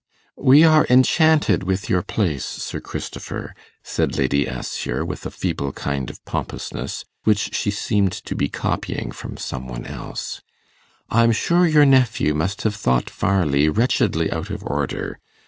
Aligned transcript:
'We 0.35 0.63
are 0.63 0.87
enchanted 0.89 1.61
with 1.61 1.87
your 1.87 2.01
place, 2.01 2.43
Sir 2.43 2.79
Christopher,' 2.79 3.53
said 3.83 4.17
Lady 4.17 4.47
Assher, 4.47 5.05
with 5.05 5.27
a 5.27 5.29
feeble 5.29 5.71
kind 5.73 6.09
of 6.09 6.25
pompousness, 6.25 7.05
which 7.23 7.53
she 7.53 7.69
seemed 7.69 8.11
to 8.13 8.33
be 8.33 8.49
copying 8.49 9.11
from 9.11 9.37
some 9.37 9.67
one 9.67 9.85
else: 9.85 10.41
'I'm 11.11 11.31
sure 11.33 11.67
your 11.67 11.85
nephew 11.85 12.33
must 12.33 12.63
have 12.63 12.73
thought 12.73 13.11
Farleigh 13.11 13.69
wretchedly 13.69 14.31
out 14.31 14.49
of 14.49 14.63
order. 14.63 15.19